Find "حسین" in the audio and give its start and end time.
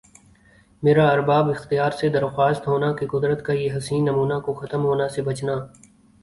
3.77-4.03